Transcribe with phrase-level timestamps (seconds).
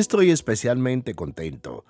[0.00, 1.84] estoy especialmente contento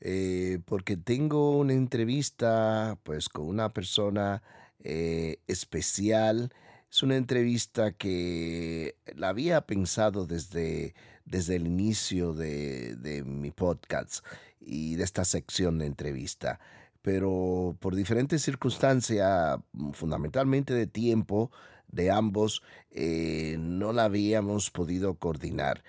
[0.00, 4.42] eh, porque tengo una entrevista pues con una persona
[4.80, 6.52] eh, especial.
[6.90, 10.94] Es una entrevista que la había pensado desde,
[11.24, 14.24] desde el inicio de, de mi podcast
[14.60, 16.60] y de esta sección de entrevista
[17.06, 19.60] pero por diferentes circunstancias,
[19.92, 21.52] fundamentalmente de tiempo
[21.86, 25.84] de ambos, eh, no la habíamos podido coordinar.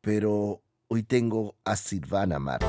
[0.00, 0.62] Pero
[0.94, 2.66] hoy tengo a Silvana Marte.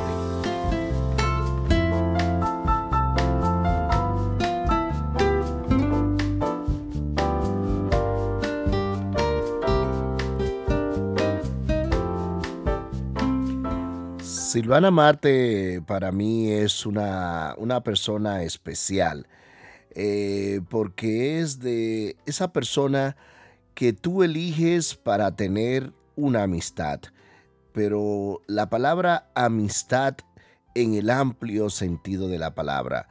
[14.23, 19.27] Silvana Marte para mí es una, persona especial,
[19.91, 23.17] eh, porque es de esa persona
[23.75, 27.01] que tú eliges para tener una amistad,
[27.75, 30.15] pero la palabra amistad
[30.75, 33.09] en el amplio sentido de la palabra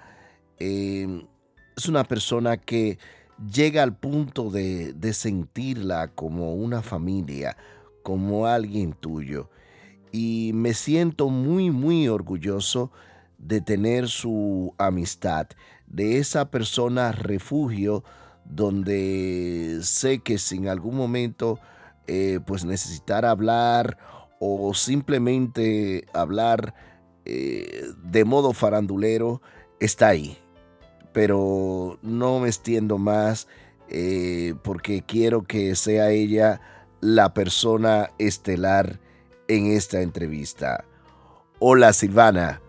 [0.59, 1.27] em,
[1.77, 2.99] es una persona que
[3.53, 7.59] llega al punto de, sentirla como una familia,
[8.03, 9.51] como alguien tuyo.
[10.13, 12.91] Y me siento muy, muy orgulloso
[13.37, 15.49] de tener su amistad,
[15.87, 18.03] de esa persona refugio
[18.47, 21.59] donde sé que si en algún momento
[22.07, 23.99] eh, pues necesitar hablar
[24.41, 26.75] o simplemente hablar
[27.25, 29.41] eh, de modo farandulero,
[29.81, 30.39] está ahí.
[31.13, 33.49] Pero no me extiendo más
[33.89, 36.61] eh, porque quiero que sea ella
[37.01, 38.99] la persona estelar
[39.49, 40.85] en esta entrevista.
[41.59, 42.64] Hola Silvana.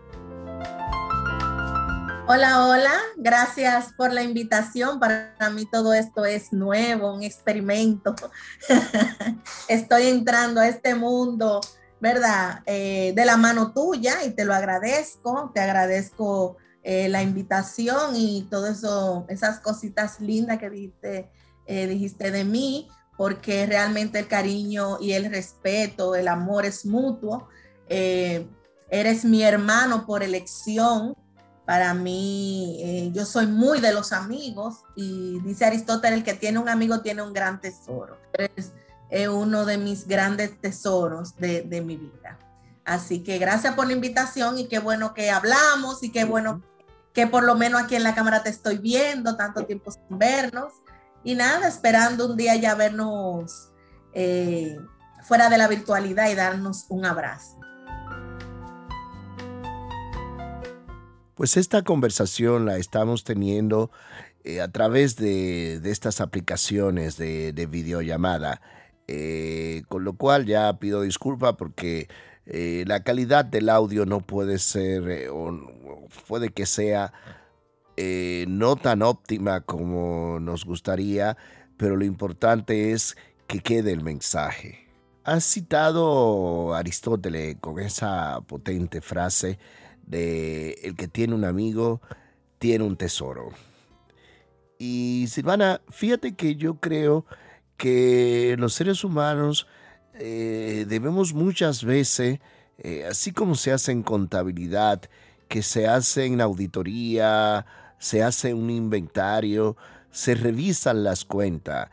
[2.28, 4.98] Hola, hola, gracias por la invitación.
[4.98, 8.16] Para mí todo esto es nuevo, un experimento.
[9.68, 11.60] Estoy entrando a este mundo,
[12.00, 12.62] ¿verdad?
[12.66, 15.52] Eh, de la mano tuya y te lo agradezco.
[15.54, 21.30] Te agradezco eh, la invitación y todo eso, esas cositas lindas que dijiste,
[21.66, 27.48] eh, dijiste de mí porque realmente el cariño y el respeto, el amor es mutuo.
[27.88, 31.14] Eres mi hermano por elección.
[31.66, 36.58] Para mí, eh, yo soy muy de los amigos y dice Aristóteles, el que tiene
[36.60, 38.16] un amigo tiene un gran tesoro.
[39.10, 42.38] Es uno de mis grandes tesoros de, de, mi vida.
[42.84, 46.62] Así que gracias por la invitación y qué bueno que hablamos y qué bueno
[47.12, 50.72] que por lo menos aquí en la cámara te estoy viendo, tanto tiempo sin vernos.
[51.24, 53.70] Y nada, esperando un día ya vernos
[54.12, 54.78] eh,
[55.22, 57.58] fuera de la virtualidad y darnos un abrazo.
[61.36, 63.92] Pues esta conversación la estamos teniendo
[64.42, 68.60] eh, a través de, estas aplicaciones de, videollamada,
[69.06, 72.08] eh, con lo cual ya pido disculpa porque
[72.48, 77.12] la calidad del audio no puede ser, o puede que sea
[77.98, 81.38] eh, no tan óptima como nos gustaría,
[81.78, 83.16] pero lo importante es
[83.46, 84.86] que quede el mensaje.
[85.24, 89.58] Has citado Aristóteles con esa potente frase
[90.06, 92.00] de el que tiene un amigo
[92.58, 93.50] tiene un tesoro.
[94.78, 97.24] Y Silvana, fíjate que yo creo
[97.76, 99.66] que los seres humanos
[100.14, 102.40] eh, debemos muchas veces,
[102.78, 105.02] eh, así como se hace en contabilidad,
[105.48, 107.66] que se hace en auditoría,
[107.98, 109.76] se hace un inventario,
[110.10, 111.90] se revisan las cuentas.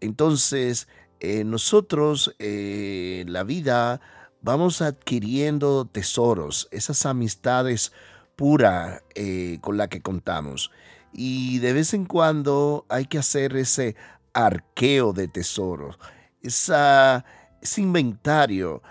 [0.00, 0.88] Entonces,
[1.20, 4.00] eh, nosotros eh, la vida
[4.46, 7.90] vamos adquiriendo tesoros, esas amistades
[8.36, 10.70] puras eh, con las que contamos.
[11.12, 13.96] Y de vez en cuando hay que hacer ese
[14.34, 15.98] arqueo de tesoros,
[16.42, 17.24] esa,
[17.60, 18.82] ese inventario,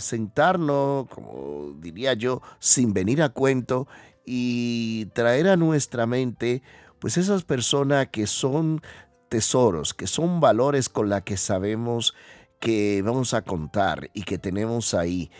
[0.00, 3.86] sentarnos, como diría yo, sin venir a cuento
[4.26, 6.62] y traer a nuestra mente
[6.98, 8.80] pues esas personas que son
[9.28, 12.14] tesoros, que son valores con la que sabemos
[12.60, 15.30] que vamos a contar y que tenemos ahí.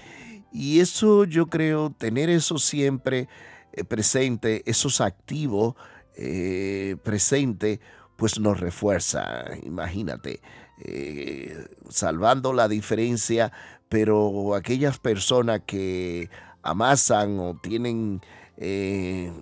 [0.52, 3.28] Y eso yo creo, tener eso siempre
[3.72, 5.74] eh, presente, esos activos
[6.16, 7.80] eh, presente,
[8.16, 10.40] pues nos refuerza, imagínate,
[10.84, 13.52] eh, salvando la diferencia,
[13.88, 16.30] pero aquellas personas que
[16.62, 18.20] amasan o tienen
[18.56, 19.32] eh,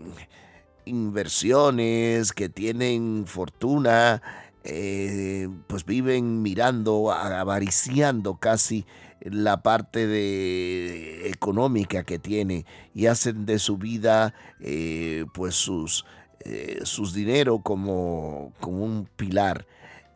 [0.84, 4.22] inversiones, que tienen fortuna,
[4.64, 8.86] eh, pues viven mirando, avariciando casi
[9.20, 12.64] la parte de económica que tiene
[12.94, 16.04] y hacen de su vida eh, pues sus,
[16.82, 19.66] sus dinero como, como un pilar.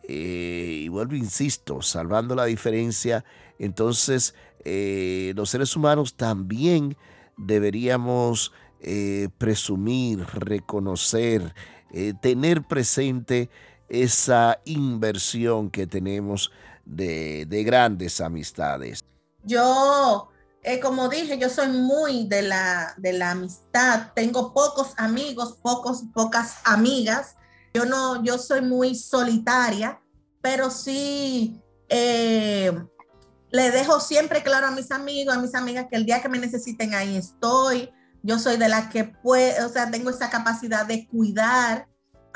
[0.08, 3.24] eh, y vuelvo, insisto, salvando la diferencia,
[3.58, 4.34] entonces
[4.64, 6.96] eh, los seres humanos también
[7.36, 11.54] deberíamos eh, presumir, reconocer,
[12.20, 13.48] tener presente
[13.88, 16.50] esa inversión que tenemos
[16.84, 19.00] de, de grandes amistades.
[19.44, 20.30] Yo
[20.66, 24.10] eh, como dije, yo soy muy de la, de la amistad.
[24.16, 27.36] Tengo pocos amigos, pocos, pocas amigas.
[27.72, 30.00] Yo no, yo soy muy solitaria,
[30.42, 32.72] pero sí eh,
[33.52, 36.40] le dejo siempre claro a mis amigos, a mis amigas que el día que me
[36.40, 37.92] necesiten ahí estoy.
[38.24, 41.86] Yo soy de la que puede, o sea, tengo esa capacidad de cuidar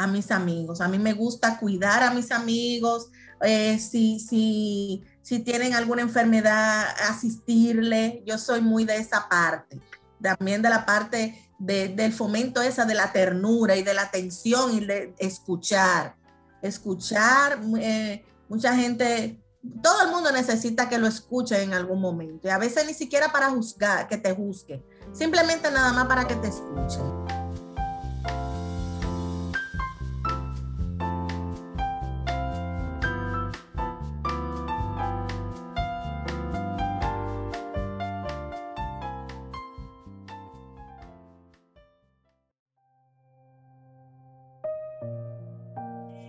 [0.01, 0.81] a mis amigos.
[0.81, 3.09] A mí me gusta cuidar a mis amigos.
[3.43, 8.23] Eh, si, si si tienen alguna enfermedad, asistirle.
[8.27, 9.81] Yo soy muy de esa parte,
[10.21, 14.85] también de la parte del fomento esa de la ternura y de la atención y
[14.85, 16.17] de escuchar.
[16.63, 19.41] Escuchar, eh, mucha gente,
[19.81, 22.49] todo el mundo necesita que lo escuche en algún momento.
[22.49, 26.35] Y a veces ni siquiera para juzgar, que te juzguen, simplemente nada más para que
[26.35, 27.20] te escuchen.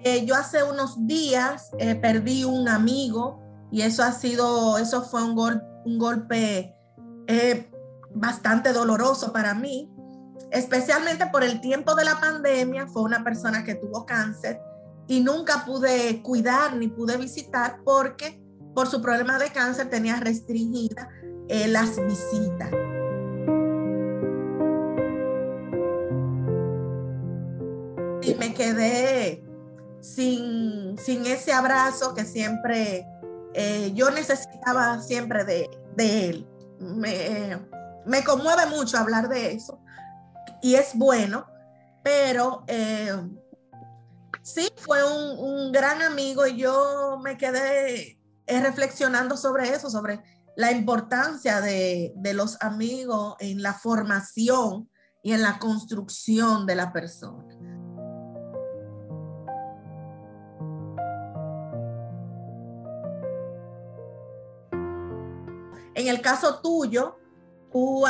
[0.04, 3.40] Eh, yo hace unos días eh, perdí un amigo
[3.72, 5.38] y eso ha sido, eso fue un,
[5.86, 6.76] un golpe
[7.28, 7.72] eh,
[8.16, 9.92] bastante doloroso para mí,
[10.50, 12.88] especialmente por el tiempo de la pandemia.
[12.88, 14.60] Fue una persona que tuvo cáncer
[15.08, 18.42] y nunca pude cuidar ni pude visitar porque
[18.74, 21.08] por su problema de cáncer tenía restringidas
[21.68, 22.72] las visitas.
[28.24, 29.51] Y me quedé
[30.02, 33.08] sin, ese abrazo que siempre
[33.54, 36.48] eh, yo necesitaba siempre de, él.
[36.80, 39.80] Me, conmueve mucho hablar de eso
[40.62, 41.46] y es bueno,
[42.04, 43.16] pero eh,
[44.42, 50.22] sí, fue un, gran amigo y yo me quedé eh, reflexionando sobre eso, sobre
[50.58, 54.90] la importancia de, de los amigos en la formación
[55.24, 57.71] y en la construcción de la persona.
[65.96, 67.18] En el caso tuyo,
[67.72, 68.04] tú,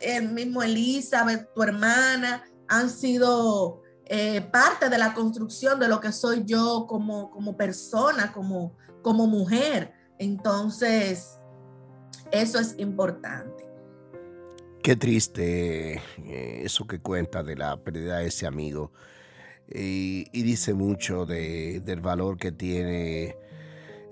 [0.00, 6.12] el mismo Elizabeth, tu hermana, han sido eh, parte de la construcción de lo que
[6.12, 9.92] soy yo como, como persona, como, como mujer.
[10.18, 11.38] Entonces,
[12.30, 13.68] eso es importante.
[14.82, 18.92] Qué triste eh, eso que cuenta de la pérdida de ese amigo.
[19.74, 23.36] Y, dice mucho del valor que tiene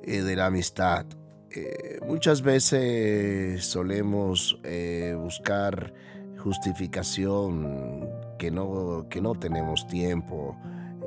[0.03, 1.07] eh, de la amistad.
[1.53, 5.93] Eh, muchas veces solemos eh, buscar
[6.39, 8.09] justificación
[8.39, 10.57] que no, que no tenemos tiempo,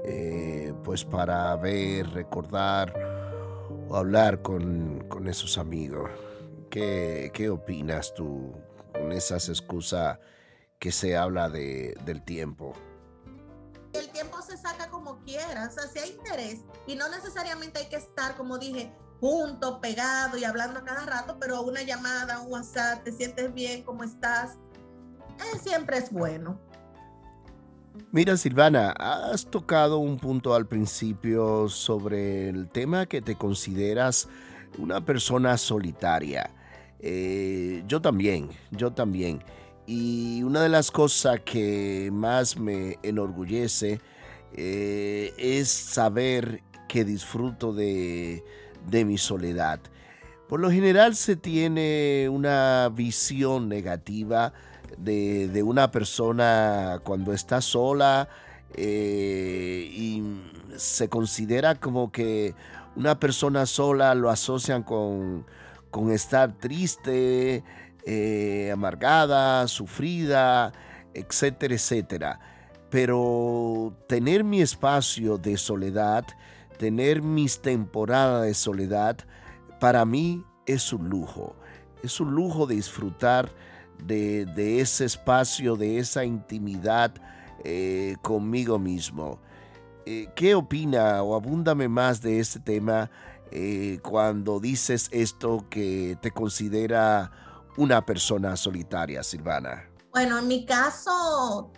[0.04, 2.94] eh, pues para ver, recordar
[3.88, 6.12] o hablar con, esos amigos.
[6.70, 8.54] ¿Qué, ¿Qué, opinas tú
[8.92, 10.20] con esas excusas
[10.78, 12.74] que se habla de, del tiempo?
[13.94, 17.88] El tiempo se saca como quieras, o sea, si hay interés y no necesariamente hay
[17.88, 18.92] que estar, como dije,
[19.24, 23.82] juntos, pegados y hablando a cada rato, pero una llamada, un WhatsApp, te sientes bien,
[23.84, 24.58] ¿cómo estás?
[25.40, 26.60] Eh, siempre es bueno.
[28.12, 34.28] Mira, Silvana, has tocado un punto al principio sobre el tema que te consideras
[34.78, 36.50] una persona solitaria.
[37.00, 39.42] Eh, yo también, yo también.
[39.88, 44.02] Y una de las cosas que más me enorgullece
[44.52, 48.44] eh, es saber que disfruto de,
[48.88, 49.80] de mi soledad.
[50.48, 54.54] Por lo general se tiene una visión negativa
[54.98, 58.30] de, una persona cuando está sola
[58.76, 60.24] eh, y
[60.78, 62.56] se considera como que
[62.96, 65.46] una persona sola lo asocian con,
[66.12, 67.64] estar triste,
[68.06, 70.72] eh, amargada, sufrida,
[71.14, 72.40] etcétera, etcétera.
[72.90, 76.26] Pero tener mi espacio de soledad
[76.84, 79.18] tener mis temporadas de soledad,
[79.80, 81.56] para mí es un lujo.
[82.04, 83.50] Es un lujo disfrutar
[84.04, 87.14] de, ese espacio, de esa intimidad
[87.64, 89.40] eh, conmigo mismo.
[90.06, 93.10] Eh, ¿Qué opina o abúndame más de este tema
[93.50, 97.32] eh, cuando dices esto que te considera
[97.78, 99.88] una persona solitaria, Silvana?
[100.12, 101.72] Bueno, en mi caso,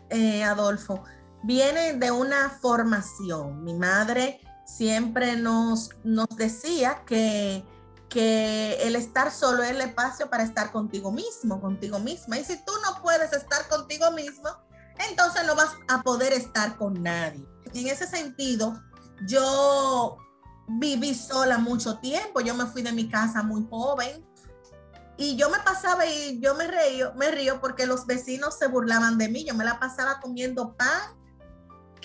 [0.43, 1.03] Adolfo,
[1.43, 3.63] viene de una formación.
[3.63, 7.63] Mi madre siempre nos, nos decía que,
[8.09, 12.37] que el estar solo es el espacio para estar contigo mismo, contigo misma.
[12.39, 14.49] Y si tú no puedes estar contigo mismo,
[15.09, 17.45] entonces no vas a poder estar con nadie.
[17.73, 18.81] En ese sentido,
[19.27, 20.17] yo
[20.67, 24.25] viví sola mucho tiempo, yo me fui de mi casa muy joven
[25.17, 29.17] y yo me pasaba y yo me río, me río porque los vecinos se burlaban
[29.17, 31.01] de mí, yo me la pasaba comiendo pan,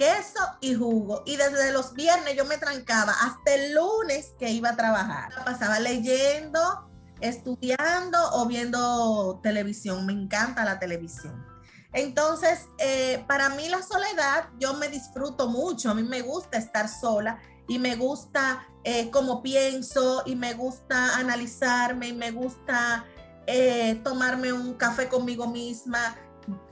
[0.01, 4.71] queso y jugo y desde los viernes yo me trancaba hasta el lunes que iba
[4.71, 5.29] a trabajar.
[5.45, 6.89] Pasaba leyendo,
[7.21, 11.45] estudiando o viendo televisión, me encanta la televisión.
[11.93, 16.89] Entonces, eh, para mí la soledad, yo me disfruto mucho, a mí me gusta estar
[16.89, 17.39] sola
[17.69, 23.05] y me gusta eh, cómo pienso y me gusta analizarme y me gusta
[23.47, 26.17] eh, tomarme un café conmigo misma,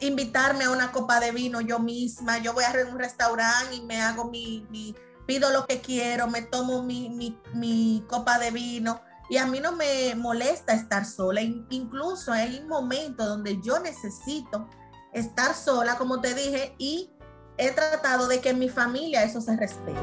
[0.00, 2.38] invitarme a una copa de vino yo misma.
[2.38, 4.94] Yo voy a un restaurante y me hago mi,
[5.26, 7.10] pido lo que quiero, me tomo mi,
[7.54, 9.00] mi, copa de vino.
[9.30, 11.42] Y a mí no me molesta estar sola.
[11.42, 14.68] Incluso hay momentos donde yo necesito
[15.12, 17.10] estar sola, como te dije, y
[17.58, 20.00] he tratado de que en mi familia eso se respete.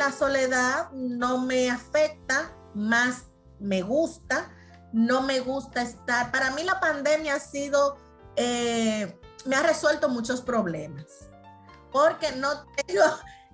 [0.00, 3.26] la soledad no me afecta, más
[3.60, 4.50] me gusta,
[4.92, 6.32] no me gusta estar.
[6.32, 7.96] Para mí la pandemia ha sido,
[8.36, 11.06] eh, me ha resuelto muchos problemas,
[11.92, 13.04] porque no tengo,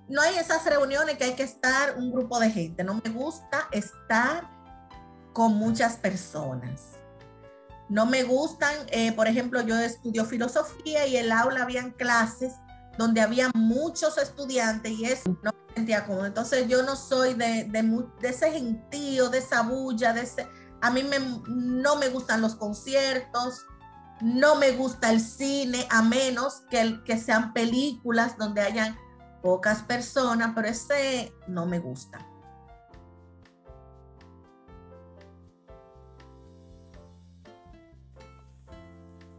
[0.07, 3.67] no hay esas reuniones que hay que estar un grupo de gente, no me gusta
[3.71, 4.49] estar
[5.33, 6.93] con muchas personas.
[7.89, 12.53] No me gustan, eh, por ejemplo, yo estudio filosofía y el aula habían clases
[12.97, 17.69] donde había muchos estudiantes y eso no Entonces yo no soy de,
[18.21, 20.15] ese gentío, de esa bulla.
[20.81, 21.03] A mí
[21.47, 23.65] no me gustan los conciertos,
[24.21, 28.97] no me gusta el cine, a menos que, que sean películas donde hayan
[29.41, 32.25] pocas personas, pero ese no me gusta.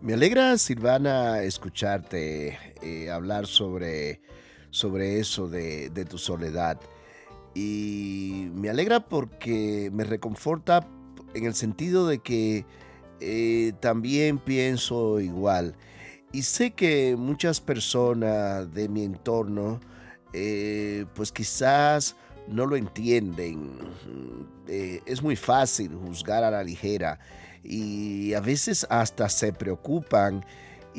[0.01, 4.23] Me alegra, Silvana, escucharte eh, hablar sobre,
[4.71, 6.81] sobre eso de, tu soledad.
[7.55, 10.87] Y me alegra porque me reconforta
[11.35, 12.65] en el sentido de que
[13.21, 15.75] eh, también pienso igual.
[16.33, 19.81] Y sé que muchas personas de mi entorno,
[20.33, 23.79] eh, pues quizás no lo entienden.
[24.67, 27.19] es muy fácil juzgar a la ligera
[27.69, 30.45] y a veces hasta se preocupan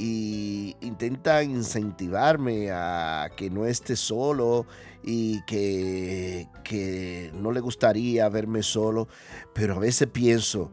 [0.01, 4.65] y intentan incentivarme a que no esté solo
[5.03, 9.09] y que, que no le gustaría verme solo,
[9.53, 10.71] pero a veces pienso,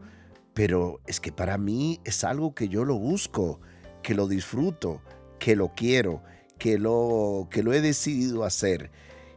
[0.53, 3.59] pero es que para mí es algo que yo lo busco,
[4.01, 5.01] que lo disfruto,
[5.39, 6.23] que lo quiero,
[6.57, 8.91] que lo, que lo he decidido hacer.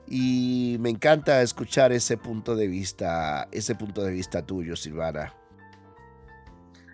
[0.07, 5.35] Y me encanta escuchar ese punto de vista, ese punto de vista tuyo, Silvana.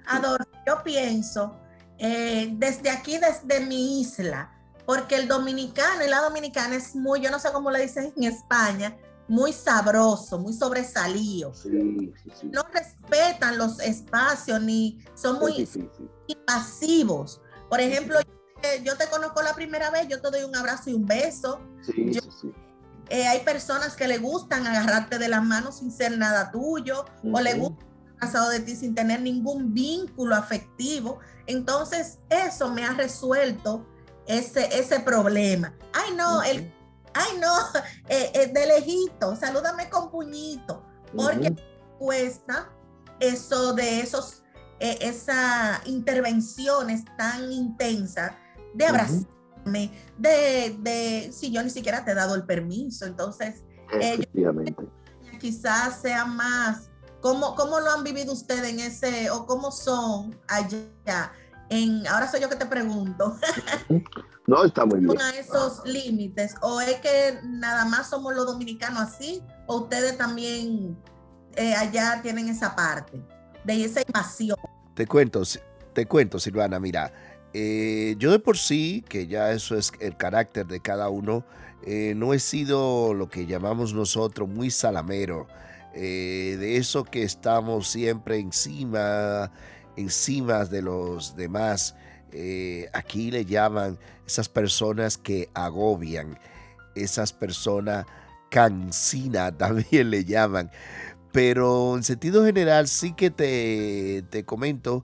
[0.07, 1.66] Adolfo, yo pienso
[1.99, 4.53] eh, desde aquí, desde mi isla,
[4.85, 8.25] porque el dominicano y la dominicana es muy, yo no sé cómo le dicen en
[8.25, 8.97] España,
[9.29, 11.53] muy sabroso, muy sobresalido.
[12.45, 15.69] No respetan los espacios ni son muy
[16.47, 17.41] pasivos.
[17.69, 18.19] Por ejemplo,
[18.85, 21.61] yo, te conozco la primera vez, yo te doy un abrazo y un beso.
[23.09, 27.41] Eh, hay personas que le gustan agarrarte de las manos sin ser nada tuyo, o
[27.41, 27.85] le gusta
[28.19, 31.21] pasado de ti sin tener ningún vínculo afectivo.
[31.47, 33.87] Entonces, eso me ha resuelto
[34.27, 35.75] ese, ese problema.
[35.93, 36.73] Ay, no, el,
[37.15, 37.53] ay, no,
[38.09, 41.55] eh, eh, de lejito, salúdame con puñito, porque
[41.99, 42.71] cuesta
[43.21, 44.43] eso de esos,
[44.81, 48.33] eh, esas intervenciones tan intensas
[48.75, 53.63] de abrazarme, de, de, si yo ni siquiera te he dado el permiso, entonces,
[55.41, 61.33] quizás sea más ¿Cómo, ¿Cómo lo han vivido ustedes en ese, o cómo son allá?
[61.69, 63.37] En, ahora soy yo que te pregunto.
[64.47, 65.21] No, está muy bien.
[65.21, 66.55] a esos límites?
[66.63, 69.43] ¿O es que nada más somos los dominicanos así?
[69.67, 70.97] ¿O ustedes también
[71.57, 73.21] eh, allá tienen esa parte
[73.65, 74.57] de esa invasión?
[74.95, 75.43] Te cuento,
[75.93, 77.13] te cuento, Silvana, mira.
[77.55, 81.45] Eh, yo de por sí, que ya eso es el carácter de cada uno,
[81.83, 85.49] eh, no he sido lo que llamamos nosotros muy salamero.
[85.99, 89.51] Eh, de eso que estamos siempre encima,
[89.97, 91.97] encima de los demás.
[92.33, 96.39] Eh, aquí le llaman esas personas que agobian,
[96.95, 98.05] esas personas
[98.51, 100.71] cansina también le llaman.
[101.33, 105.03] Pero en sentido general sí que te, te comento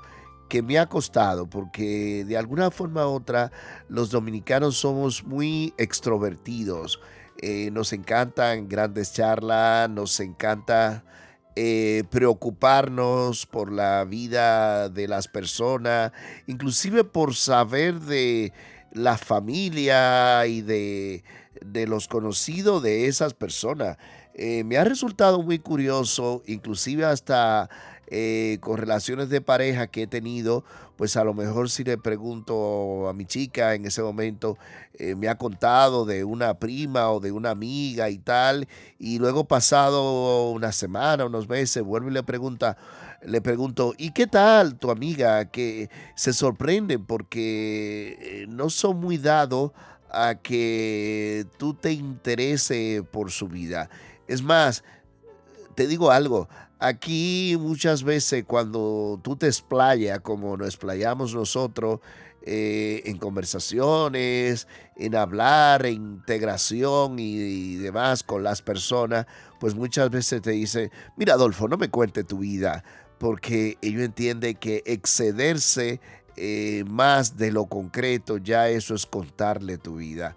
[0.50, 3.50] que me ha costado, porque de alguna forma u otra
[3.88, 7.00] los dominicanos somos muy extrovertidos.
[7.44, 11.02] Eh, nos encantan grandes charlas, nos encanta
[11.56, 16.12] eh, preocuparnos por la vida de las personas,
[16.46, 18.52] inclusive por saber de
[18.92, 21.24] la familia y de,
[21.66, 23.96] de los conocidos de esas personas.
[24.34, 27.68] Eh, me ha resultado muy curioso, inclusive hasta
[28.60, 30.66] con relaciones de pareja que he tenido,
[31.02, 34.56] pues a lo mejor si le pregunto a mi chica en ese momento,
[34.94, 38.68] eh, me ha contado de una prima o de una amiga y tal,
[39.00, 42.76] y luego pasado una semana, unos meses, vuelvo y le pregunta,
[43.20, 45.46] le pregunto, ¿y qué tal tu amiga?
[45.46, 49.72] Que se sorprenden porque no son muy dados
[50.08, 53.90] a que tú te interese por su vida.
[54.28, 54.84] Es más,
[55.74, 56.48] te digo algo,
[56.82, 62.00] aquí muchas veces cuando tú te explayas como nos explayamos nosotros,
[62.44, 69.26] eh, en conversaciones, en hablar, en integración y, demás con las personas,
[69.60, 72.82] pues muchas veces te dice, mira Adolfo, no me cuente tu vida,
[73.18, 76.00] porque ellos entienden que excederse
[76.34, 80.34] eh, más de lo concreto, ya eso es contarle tu vida.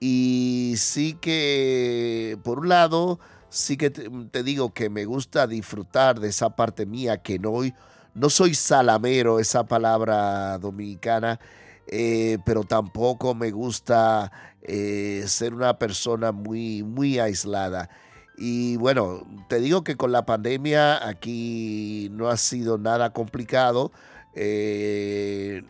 [0.00, 3.20] Y sí que, por un lado,
[3.54, 8.54] sí que te, digo que me gusta disfrutar de esa parte mía, que no, soy
[8.54, 11.38] salamero, esa palabra dominicana,
[11.86, 14.32] eh, pero tampoco me gusta
[14.62, 17.88] eh, ser una persona muy, muy aislada.
[18.36, 23.92] Y bueno, te digo que con la pandemia aquí no ha sido nada complicado.
[24.34, 25.62] Eh,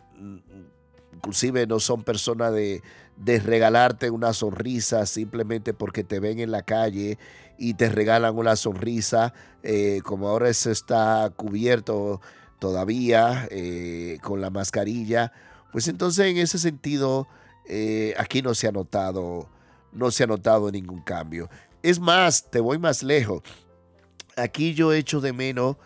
[1.13, 2.81] inclusive no son personas de,
[3.17, 7.19] de regalarte una sonrisa simplemente porque te ven en la calle
[7.57, 9.33] y te regalan una sonrisa,
[9.63, 12.21] eh, como ahora se está cubierto
[12.59, 15.31] todavía eh, con la mascarilla,
[15.71, 17.27] pues entonces en ese sentido
[17.67, 19.49] eh, aquí no se ha notado,
[19.91, 21.49] no se ha notado ningún cambio.
[21.83, 23.43] Es más, te voy más lejos.
[24.37, 25.77] Aquí yo echo de menos,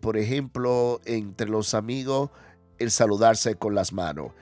[0.00, 2.30] por ejemplo, entre los amigos,
[2.78, 4.32] el saludarse con las manos.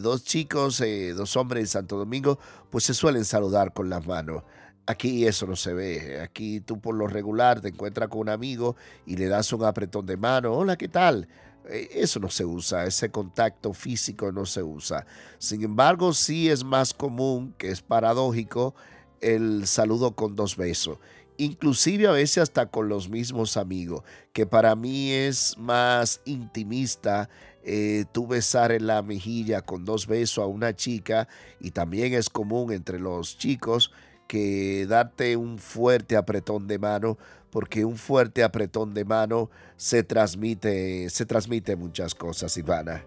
[0.00, 0.82] dos chicos,
[1.16, 2.38] dos hombres en Santo Domingo,
[2.70, 4.42] pues se suelen saludar con las manos.
[4.88, 6.18] Aquí eso no se ve.
[6.22, 8.74] Aquí tú por lo regular te encuentras con un amigo
[9.04, 10.54] y le das un apretón de mano.
[10.54, 11.28] Hola, ¿qué tal?
[11.68, 15.04] Eh, eso no se usa, ese contacto físico no se usa.
[15.36, 18.74] Sin embargo, sí es más común, que es paradójico,
[19.20, 20.96] el saludo con dos besos.
[21.36, 27.28] Inclusive a veces hasta con los mismos amigos, que para mí es más intimista
[27.62, 31.28] eh, tú besar en la mejilla con dos besos a una chica
[31.60, 33.92] y también es común entre los chicos
[34.28, 37.18] que darte un fuerte apretón de mano,
[37.50, 43.04] porque un fuerte apretón de mano se transmite, se transmite muchas cosas, Ivana.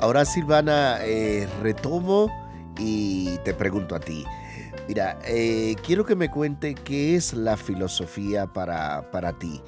[0.00, 2.30] Ahora Silvana, eh, retomo
[2.78, 4.22] y te pregunto a ti.
[4.86, 9.62] Mira, eh, quiero que me cuente qué es la filosofía para, para ti.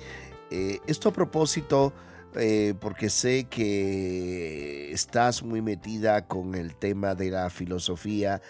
[0.50, 1.94] Eh, esto a propósito,
[2.34, 8.42] eh, porque sé que estás muy metida con el tema de la filosofía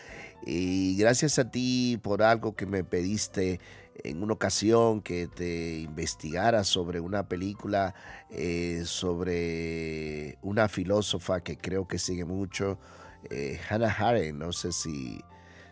[0.45, 3.61] y gracias a ti por algo que me pediste
[4.03, 7.95] en una ocasión que te investigara sobre una película
[8.85, 12.79] sobre una filósofa que creo que sigue mucho,
[13.71, 15.21] Hannah Arendt, no sé si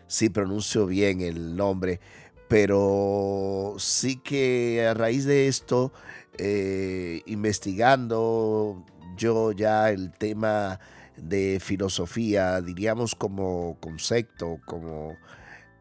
[0.07, 1.99] si pronuncio bien el nombre,
[2.47, 5.91] pero sí que a raíz de esto,
[6.37, 8.83] eh, investigando
[9.17, 10.79] yo ya el tema
[11.17, 15.15] de filosofía, diríamos como concepto, como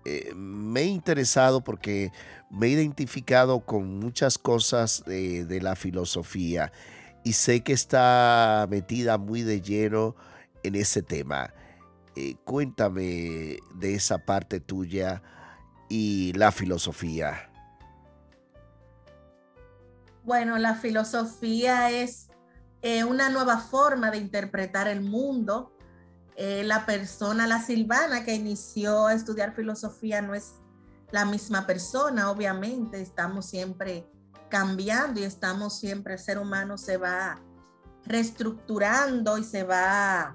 [0.04, 2.12] eh, me he interesado porque
[2.50, 6.72] me he identificado con muchas cosas de la filosofía
[7.24, 10.14] y sé que está metida muy de lleno
[10.62, 11.52] en ese tema.
[12.16, 15.22] Eh, cuéntame de esa parte tuya
[15.88, 17.50] y la filosofía.
[20.22, 22.28] Bueno, la filosofía es
[22.82, 25.72] eh, una nueva forma de interpretar el mundo.
[26.36, 30.54] Eh, la persona, la Silvana que inició a estudiar filosofía no es
[31.10, 34.06] la misma persona, obviamente, estamos siempre
[34.48, 37.40] cambiando y estamos siempre, el ser humano se va
[38.04, 40.34] reestructurando y se va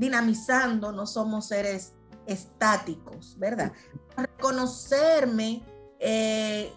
[0.00, 1.92] dinamizando, no somos seres
[2.26, 3.70] estáticos, ¿verdad?
[4.16, 5.62] Reconocerme
[5.98, 6.72] eh,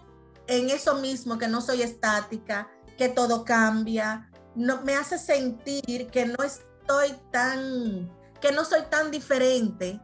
[0.45, 6.25] en eso mismo, que no soy estática, que todo cambia, no, me hace sentir que
[6.25, 10.01] no estoy tan, que no soy tan diferente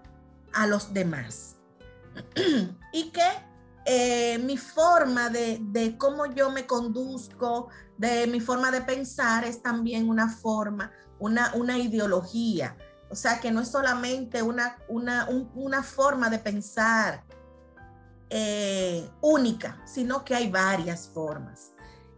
[0.53, 1.57] a los demás.
[2.93, 3.29] y que
[3.85, 9.61] eh, mi forma de, de, cómo yo me conduzco, de mi forma de pensar es
[9.61, 12.77] también una forma, una, una ideología.
[13.09, 17.23] O sea, que no es solamente una, una, una forma de pensar
[18.29, 21.71] eh, única, sino que hay varias formas.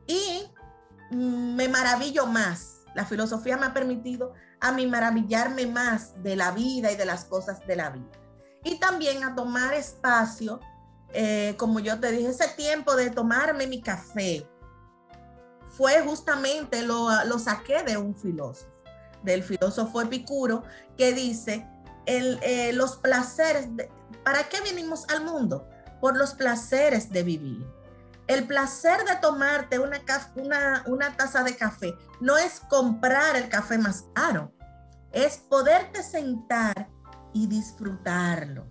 [0.05, 0.51] Y
[1.09, 2.79] me maravillo más.
[2.93, 7.25] La filosofía me ha permitido a mí maravillarme más de la vida y de las
[7.25, 8.11] cosas de la vida.
[8.63, 10.59] Y también a tomar espacio,
[11.13, 14.47] eh, como yo te dije, ese tiempo de tomarme mi café
[15.71, 18.70] fue justamente, lo, lo saqué de un filósofo,
[19.23, 20.63] del filósofo Epicuro,
[20.97, 21.67] que dice,
[22.05, 23.69] el, eh, los placeres,
[24.23, 25.67] ¿para qué venimos al mundo?
[25.99, 27.65] Por los placeres de vivir
[28.31, 30.01] el placer de tomarte una,
[30.35, 34.53] una, una taza de café no es comprar el café más caro,
[35.11, 36.87] es poderte sentar
[37.33, 38.65] y disfrutarlo.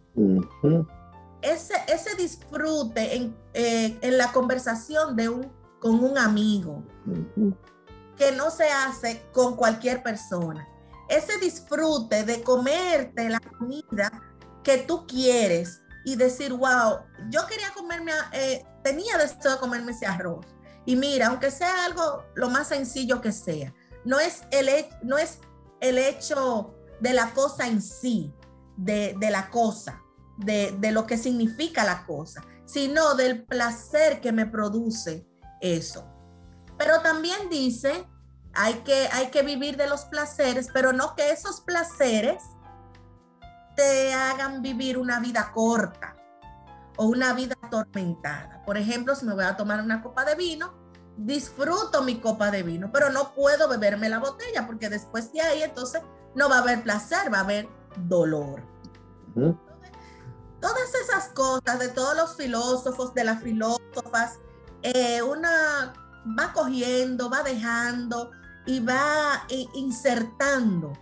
[1.43, 6.83] ese, ese disfrute en, eh, en, la conversación de un, con un amigo,
[8.21, 10.69] que no se hace con cualquier persona.
[11.09, 14.13] Ese disfrute de comerte la comida
[14.63, 16.99] que tú quieres y decir, wow,
[17.31, 20.45] yo quería comerme, eh, tenía deseo de comerme ese arroz.
[20.85, 23.73] Y mira, aunque sea algo lo más sencillo que sea,
[24.05, 24.69] no es el,
[25.03, 25.39] no es
[25.81, 28.35] el hecho de la cosa en sí,
[28.77, 30.03] de, la cosa,
[30.37, 35.27] de, lo que significa la cosa, sino del placer que me produce
[35.63, 36.07] eso.
[36.81, 38.09] Pero también dice,
[38.55, 42.43] hay que, hay que vivir de los placeres, pero no que esos placeres
[43.77, 46.17] te hagan vivir una vida corta
[46.97, 48.63] o una vida atormentada.
[48.65, 50.73] Por ejemplo, si me voy a tomar una copa de vino,
[51.19, 55.63] disfruto mi copa de vino, pero no puedo beberme la botella porque después de ahí
[55.63, 56.01] entonces
[56.35, 57.69] no va a haber placer, va a haber
[58.07, 58.63] dolor.
[60.63, 64.39] Todas esas cosas de todos los filósofos, de las filósofas,
[64.83, 65.93] eh, una
[66.39, 68.31] va cogiendo, va dejando
[68.67, 70.93] y va insertando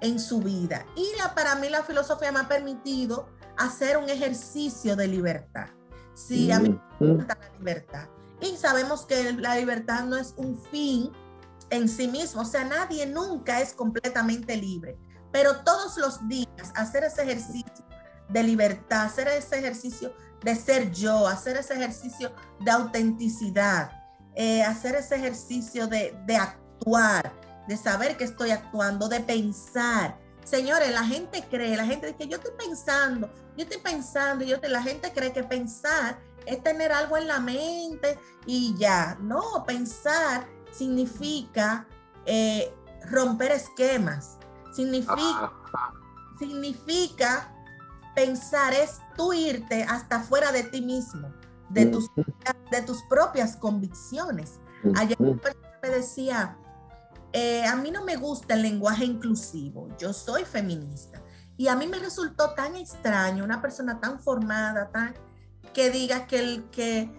[0.00, 0.86] en su vida.
[0.96, 5.68] Y para mí la filosofía me ha permitido hacer un ejercicio de libertad.
[6.14, 8.08] Sí, a mí me gusta la libertad.
[8.40, 11.10] Y sabemos que la libertad no es un fin
[11.70, 14.96] en sí mismo, o sea, nadie nunca es completamente libre,
[15.30, 17.84] pero todos los días hacer ese ejercicio
[18.28, 23.90] de libertad, hacer ese ejercicio de ser yo, hacer ese ejercicio de autenticidad,
[24.38, 27.32] eh, hacer ese ejercicio de, de actuar,
[27.66, 30.16] de saber que estoy actuando, de pensar.
[30.44, 34.68] Señores, la gente cree, la gente dice, yo estoy pensando, yo estoy pensando, yo te,
[34.68, 39.18] la gente cree que pensar es tener algo en la mente y ya.
[39.20, 41.88] No, pensar significa
[42.24, 42.72] eh,
[43.10, 44.38] romper esquemas,
[44.72, 45.52] significa,
[46.38, 47.52] significa
[48.14, 51.28] pensar es tú irte hasta fuera de ti mismo,
[51.70, 52.10] de tus,
[52.70, 54.60] de tus propias convicciones.
[54.96, 56.56] Ayer me decía,
[57.32, 61.22] eh, a mí no me gusta el lenguaje inclusivo, yo soy feminista.
[61.56, 65.14] Y a mí me resultó tan extraño una persona tan formada, tan
[65.74, 67.10] que diga que el que,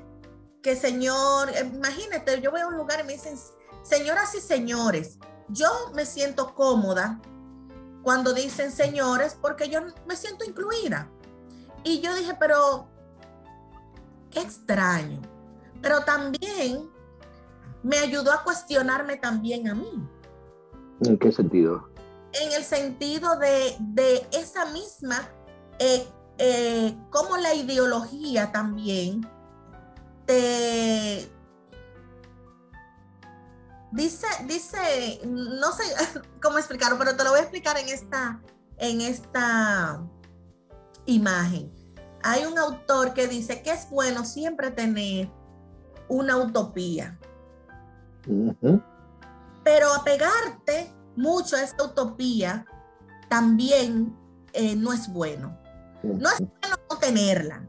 [0.64, 3.38] que señor, eh, imagínate, yo voy a un lugar y me dicen,
[3.84, 5.18] señoras y señores,
[5.50, 7.22] yo me siento cómoda
[8.02, 11.10] cuando dicen señores porque yo me siento incluida.
[11.84, 12.90] Y yo dije, pero
[14.34, 15.22] extraño.
[15.82, 16.89] Pero también
[17.84, 20.08] me ayudó a cuestionarme también a mí.
[21.02, 21.89] ¿En qué sentido?
[22.34, 25.30] En el sentido de, esa misma,
[25.80, 26.06] eh,
[26.38, 29.28] eh, como la ideología también
[30.26, 31.32] te...
[33.92, 35.84] Dice, dice, no sé
[36.42, 38.39] cómo explicarlo, pero te lo voy a explicar en esta,
[38.78, 40.04] en esta
[41.06, 41.79] imagen.
[42.24, 45.32] Hay un autor que dice que es bueno siempre tener
[46.08, 47.20] una utopía.
[49.64, 52.66] Pero apegarte mucho a esta utopía
[53.30, 54.18] también
[54.54, 55.58] eh, no es bueno.
[56.04, 57.68] No es bueno no tenerla,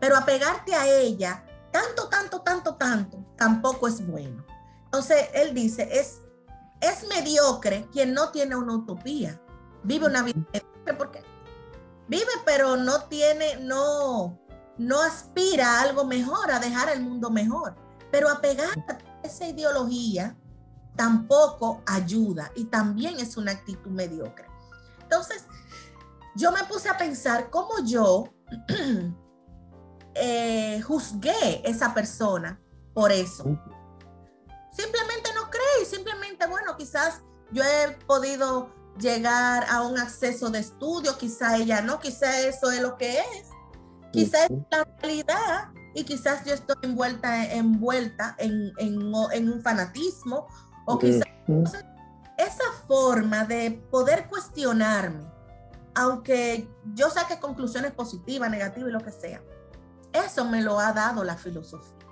[0.00, 4.44] pero apegarte a ella tanto, tanto, tanto, tanto, tampoco es bueno.
[4.84, 6.22] Entonces, él dice, es,
[6.80, 9.38] es mediocre quien no tiene una utopía.
[9.82, 11.22] Vive una vida mediocre porque
[12.08, 14.38] vive, pero no tiene, no,
[14.78, 17.74] no aspira a algo mejor, a dejar el mundo mejor.
[18.10, 20.36] Pero apegarte esa ideología
[20.96, 24.46] tampoco ayuda y también es una actitud mediocre.
[25.02, 25.44] Entonces,
[26.34, 28.24] yo me puse a pensar cómo yo
[30.14, 32.60] eh, juzgué esa persona
[32.94, 33.44] por eso.
[34.72, 40.60] Simplemente no creí, simplemente, bueno, no, quizás yo he podido llegar a un acceso de
[40.60, 43.50] estudio, quizás ella no, quizás eso es lo que es,
[44.12, 49.00] quizás es la realidad y quizás yo estoy envuelta, envuelta en, en,
[49.32, 50.46] en un fanatismo
[50.86, 51.26] o quizás
[52.36, 55.24] esa forma de poder cuestionarme,
[55.94, 59.42] aunque yo saque conclusiones positivas, negativas y lo que sea,
[60.12, 62.05] eso me lo ha dado la filosofía.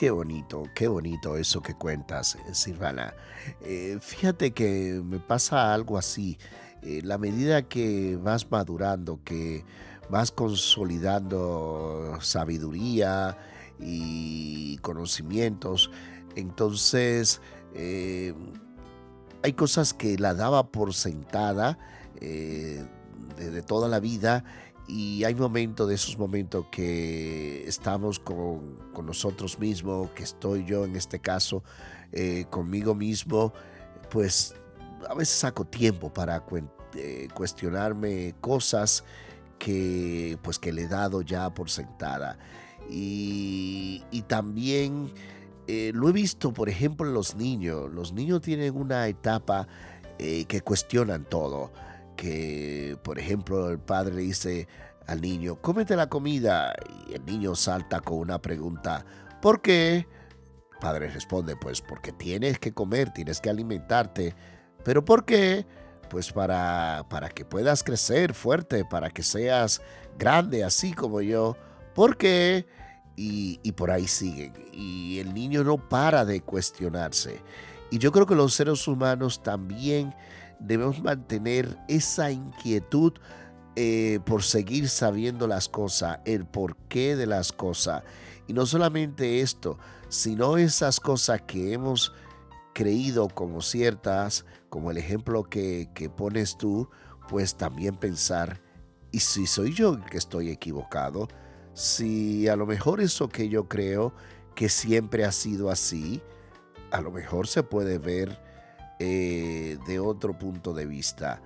[0.00, 3.12] Qué bonito, qué bonito eso que cuentas, eh, Silvana.
[3.60, 6.38] Eh, fíjate que me pasa algo así.
[6.80, 9.62] Eh, la medida que vas madurando, que
[10.08, 13.36] vas consolidando sabiduría
[13.78, 15.90] y conocimientos,
[16.34, 17.42] entonces
[17.74, 21.78] hay cosas que la daba por sentada
[22.18, 24.44] de toda la vida
[24.90, 30.96] y hay momentos de esos momentos que estamos con, nosotros mismos, que estoy yo en
[30.96, 31.62] este caso
[32.12, 33.52] eh, conmigo mismo,
[34.10, 34.54] pues
[35.08, 36.44] a veces saco tiempo para
[36.94, 39.04] eh, cuestionarme cosas
[39.58, 42.38] que pues que le he dado ya por sentada.
[42.90, 45.12] Y, también
[45.68, 47.90] eh, lo he visto, por ejemplo, en los niños.
[47.92, 49.68] Los niños tienen una etapa
[50.18, 51.72] que cuestionan todo
[52.20, 54.68] que, por ejemplo, el padre le dice
[55.06, 56.74] al niño, cómete la comida,
[57.08, 59.06] y el niño salta con una pregunta,
[59.40, 60.06] ¿por qué?
[60.72, 64.34] El padre responde, pues porque tienes que comer, tienes que alimentarte,
[64.84, 65.66] pero ¿por qué?
[66.10, 69.80] Pues para, para que puedas crecer fuerte, para que seas
[70.18, 71.56] grande así como yo,
[71.94, 72.66] ¿por qué?
[73.16, 74.52] Y, y por ahí siguen.
[74.74, 77.40] Y el niño no para de cuestionarse.
[77.90, 80.14] Y yo creo que los seres humanos también
[80.60, 83.14] debemos mantener esa inquietud
[83.76, 88.02] eh, por seguir sabiendo las cosas, el porqué de las cosas.
[88.46, 92.12] Y no solamente esto, sino esas cosas que hemos
[92.74, 96.88] creído como ciertas, como el ejemplo que, que pones tú,
[97.28, 98.60] pues también pensar,
[99.12, 101.28] ¿y si soy yo el que estoy equivocado?
[101.74, 104.12] Si a lo mejor eso que yo creo
[104.54, 106.20] que siempre ha sido así,
[106.90, 108.49] a lo mejor se puede ver
[109.02, 111.40] eh, de otro punto de vista.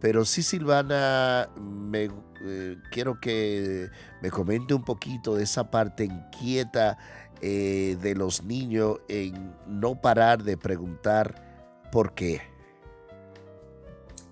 [0.00, 2.10] Pero sí, Silvana, me,
[2.42, 3.88] eh, quiero que
[4.20, 6.98] me comente un poquito de esa parte inquieta
[7.40, 12.42] eh, de los niños en no parar de preguntar por qué.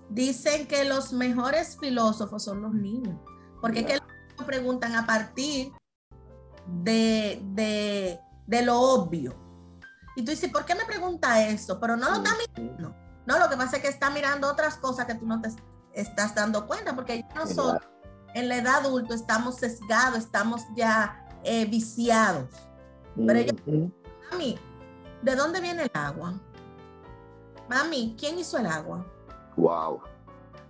[0.09, 3.15] Dicen que los mejores filósofos son los niños,
[3.61, 3.99] porque es que
[4.37, 5.71] los preguntan a partir
[6.83, 9.44] de, de, de lo obvio
[10.15, 11.79] y tú dices, ¿por qué me pregunta eso?
[11.79, 12.95] Pero no lo está mirando.
[13.25, 15.49] No, lo que pasa es que está mirando otras cosas que tú no te
[15.93, 17.81] estás dando cuenta, porque nosotros
[18.33, 22.49] en la edad adulta estamos sesgados, estamos ya eh, viciados.
[23.15, 23.53] Pero ella,
[24.31, 24.59] mami,
[25.21, 26.33] ¿de dónde viene el agua?
[27.69, 29.05] Mami, ¿quién hizo el agua?
[29.55, 30.01] Wow.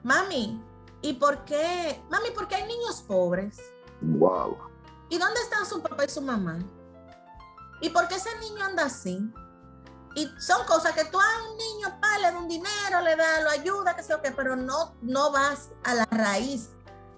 [0.03, 0.61] Mami,
[1.01, 2.01] ¿y por qué?
[2.09, 3.57] Mami, ¿por qué hay niños pobres?
[4.01, 4.57] Wow.
[5.09, 6.59] ¿Y dónde están su papá y su mamá?
[7.85, 9.31] ¿Y por qué ese niño anda así?
[10.15, 13.49] Y son cosas que tú a un niño, le das un dinero, le das, lo
[13.51, 16.71] ayuda, que sé o qué, pero no, no vas a la raíz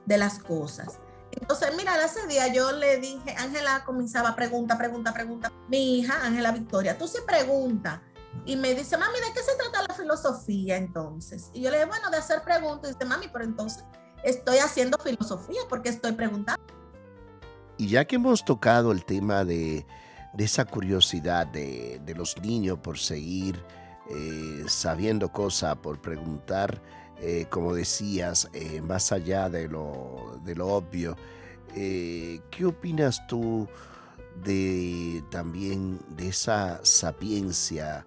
[0.06, 0.99] de las cosas.
[1.32, 5.53] Entonces, mira, ese día yo le dije, Ángela comenzaba pregunta, pregunta, pregunta.
[5.69, 8.03] Mi hija, Ángela Victoria, tú sí pregunta.
[8.43, 11.49] Y me dice, mami, ¿de qué se trata la filosofía entonces?
[11.53, 12.91] Y yo le dije, bueno, de hacer preguntas.
[12.91, 13.86] Y dice, mami, pero entonces
[14.21, 16.62] estoy haciendo filosofía porque estoy preguntando.
[17.77, 19.86] Y ya que hemos tocado el tema de
[20.38, 23.60] de esa curiosidad de, los niños por seguir
[24.12, 26.80] eh, sabiendo cosas, por preguntar,
[27.19, 31.17] eh, como decías, eh, más allá de lo, de lo obvio.
[31.73, 33.67] ¿Qué opinas tú
[34.43, 38.06] de también de esa sapiencia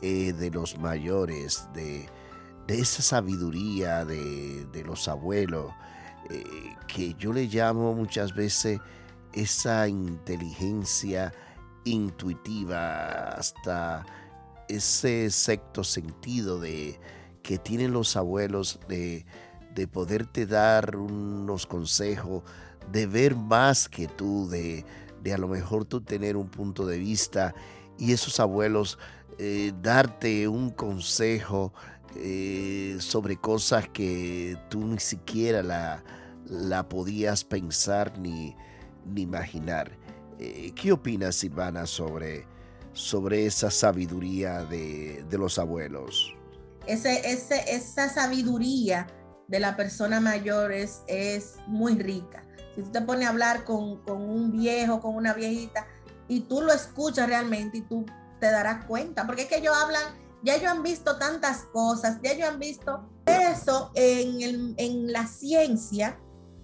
[0.00, 2.08] de los mayores, de,
[2.68, 5.72] esa sabiduría de, de los abuelos,
[6.88, 8.80] que yo le llamo muchas veces
[9.32, 11.32] esa inteligencia
[11.86, 14.04] intuitiva, hasta
[14.68, 17.00] ese sexto sentido de
[17.42, 19.24] que tienen los abuelos de,
[19.74, 22.42] de poderte dar unos consejos,
[22.90, 24.84] de ver más que tú, de,
[25.22, 27.54] de, a lo mejor tú tener un punto de vista
[27.98, 28.98] y esos abuelos
[29.38, 31.72] eh, darte un consejo
[32.16, 36.02] eh, sobre cosas que tú ni siquiera la,
[36.46, 38.56] la podías pensar ni,
[39.04, 39.92] ni imaginar.
[40.38, 42.46] Eh, ¿Qué opinas, Silvana, sobre,
[42.92, 46.34] sobre esa sabiduría de, los abuelos?
[46.86, 49.06] Ese, ese, esa sabiduría
[49.48, 52.44] de la persona mayor es, es muy rica.
[52.74, 55.86] Si tú te pones a hablar con, un viejo, con una viejita,
[56.28, 58.04] y tú lo escuchas realmente y tú
[58.40, 60.02] te darás cuenta, porque es que ellos hablan,
[60.42, 66.18] ya ellos han visto tantas cosas, ya ellos han visto eso en, en la ciencia,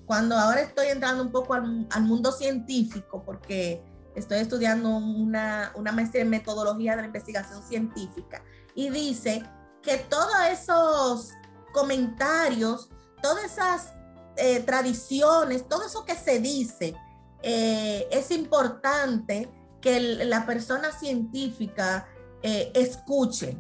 [0.07, 3.83] cuando ahora estoy entrando un poco al, mundo científico, porque
[4.15, 8.43] estoy estudiando una, una maestría en metodología de la investigación científica,
[8.75, 9.43] y dice
[9.83, 11.31] que todos esos
[11.73, 12.91] comentarios,
[13.23, 13.95] todas esas
[14.37, 16.95] eh, tradiciones, todo eso que se dice,
[17.43, 22.09] eh, es importante que la persona científica
[22.43, 23.57] eh, escuche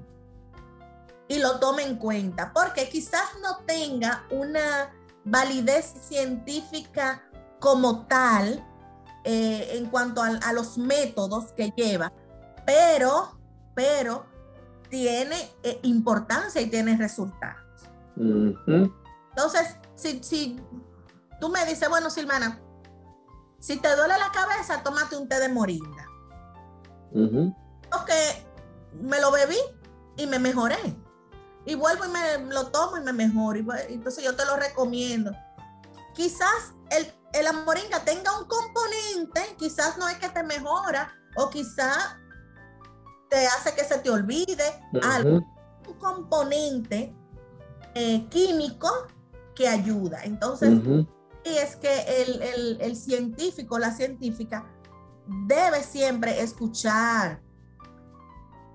[1.28, 4.92] y lo tome en cuenta, porque quizás no tenga una
[5.24, 7.22] validez científica
[7.60, 8.66] como tal
[9.24, 12.12] en cuanto a, los métodos que lleva,
[12.66, 13.38] pero,
[13.74, 14.26] pero
[14.88, 15.36] tiene
[15.82, 17.62] importancia y tiene resultados.
[18.16, 20.60] Entonces, si, si
[21.40, 22.60] tú me dices, bueno, Silvana,
[23.62, 26.06] si te duele la cabeza, tómate un té de moringa.
[27.90, 28.14] Porque
[29.00, 29.58] me lo bebí
[30.16, 30.76] y me mejoré.
[31.64, 33.60] Y vuelvo y me lo tomo y me mejoro.
[33.88, 35.32] entonces yo te lo recomiendo.
[36.14, 42.16] Quizás el, el moringa tenga un componente, quizás no es que te mejora, o quizás
[43.30, 44.64] te hace que se te olvide
[45.02, 45.40] algo.
[45.88, 47.14] Un componente
[47.94, 48.88] eh, químico
[49.54, 50.22] que ayuda.
[50.24, 50.70] Entonces,
[51.44, 54.66] y es que el, científico, la científica,
[55.46, 57.40] debe siempre escuchar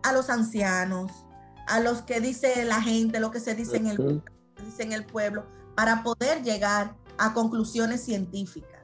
[0.04, 1.12] a los ancianos,
[1.67, 4.23] a los que dice la gente, lo que se dice, en, el,
[4.65, 8.77] dice en el pueblo, para poder llegar a conclusiones científicas.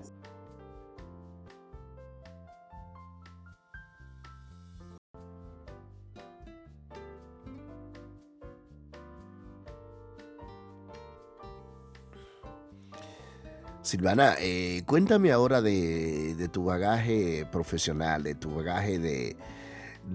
[13.82, 19.36] Silvana, eh, cuéntame ahora de, tu bagaje profesional, de tu bagaje de,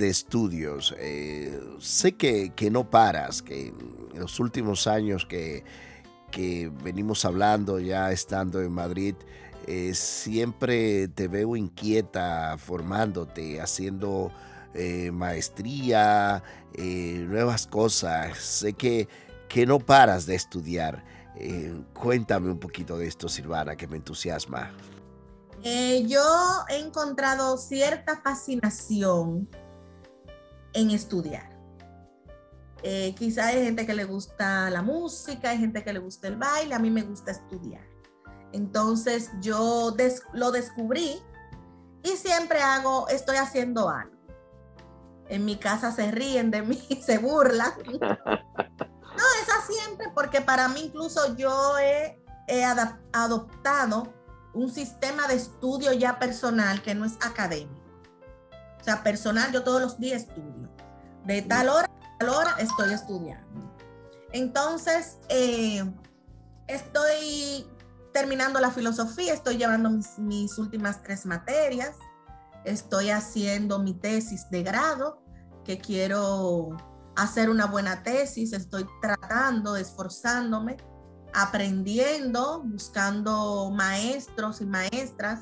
[0.01, 0.95] estudios.
[0.99, 5.65] Eh, sé que, no paras, que en los últimos años que,
[6.83, 9.15] venimos hablando ya estando en Madrid,
[9.67, 14.33] eh, siempre te veo inquieta, formándote, haciendo
[15.13, 16.43] maestría,
[16.77, 18.39] nuevas cosas.
[18.39, 19.09] Sé que,
[19.49, 21.03] que no paras de estudiar.
[21.41, 24.73] Eh, cuéntame un poquito de esto, Silvana, que me entusiasma.
[25.63, 26.21] Eh, yo
[26.69, 29.49] he encontrado cierta fascinación
[30.79, 31.59] en estudiar.
[32.83, 36.37] Eh, quizá hay gente que le gusta la música, hay gente que le gusta el
[36.37, 37.85] baile, a mí me gusta estudiar.
[38.53, 39.95] Entonces yo
[40.33, 41.21] lo descubrí
[42.05, 44.17] y siempre hago, estoy haciendo algo.
[45.29, 47.73] En mi casa se ríen de mí, se burlan.
[47.91, 52.17] No, esa siempre, porque para mí incluso yo he,
[53.13, 54.15] adoptado
[54.55, 57.83] un sistema de estudio ya personal que no es académico.
[58.81, 60.68] O sea, personal, yo todos los días estudio.
[61.29, 63.77] De tal hora a tal hora estoy estudiando.
[64.33, 65.85] Entonces, eh,
[66.67, 67.67] estoy
[68.15, 71.97] terminando la filosofía, estoy llevando mis, mis, últimas tres materias,
[72.65, 75.23] estoy haciendo mi tesis de grado,
[75.65, 76.71] que quiero
[77.15, 80.79] hacer una buena tesis, estoy tratando, esforzándome,
[81.35, 85.41] aprendiendo, buscando maestros y maestras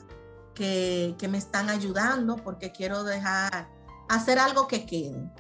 [0.53, 3.69] que, me están ayudando porque quiero dejar,
[4.09, 5.31] hacer algo que quede,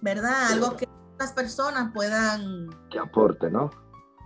[0.00, 0.52] ¿verdad?
[0.52, 2.68] Algo que las personas puedan...
[2.90, 3.70] Que aporte, ¿no?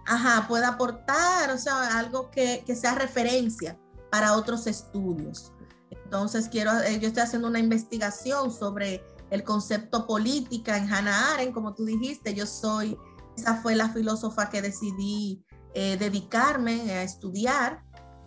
[0.06, 3.78] Ajá, pueda aportar, o sea, algo que, que sea referencia
[4.10, 5.52] para otros estudios.
[5.90, 11.54] Entonces, quiero, eh, yo estoy haciendo una investigación sobre el concepto política en Hannah Arendt,
[11.54, 12.96] como tú dijiste, yo soy,
[13.36, 17.82] esa fue la filósofa que decidí eh, dedicarme a estudiar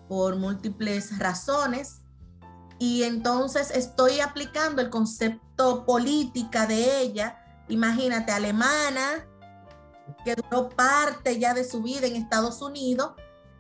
[0.10, 2.02] por múltiples razones.
[2.80, 9.26] Y entonces estoy aplicando el concepto política de ella, imagínate, alemana,
[10.24, 13.14] que duró parte ya de su vida en Estados Unidos,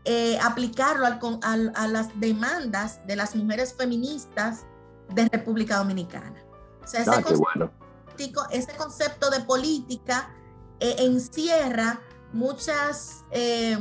[0.05, 4.65] eh, aplicarlo a las demandas de las mujeres feministas
[5.09, 6.43] de República Dominicana.
[6.83, 10.33] O sea, ese, ah, concepto, ese concepto de política
[10.79, 11.99] eh, encierra
[12.31, 13.77] muchas, eh,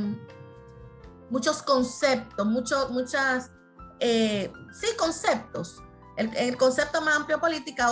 [1.29, 3.51] muchos conceptos, muchos, muchas,
[3.99, 5.83] eh, sí, conceptos.
[6.15, 7.89] El, concepto más amplio política,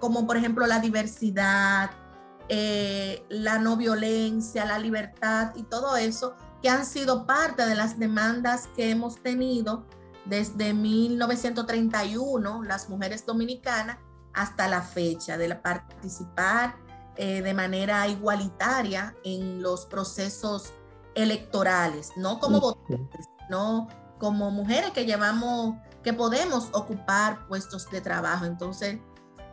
[0.00, 1.90] como por ejemplo la diversidad,
[3.28, 8.68] la no violencia, la libertad y todo eso, que han sido parte de las demandas
[8.74, 9.86] que hemos tenido
[10.24, 13.98] desde 1931, las mujeres dominicanas,
[14.34, 16.76] hasta la fecha de participar
[17.16, 20.72] eh, de manera igualitaria en los procesos
[21.14, 23.88] electorales, no como votantes, sino
[24.18, 28.44] como mujeres que llevamos, que podemos ocupar puestos de trabajo.
[28.44, 28.98] Entonces,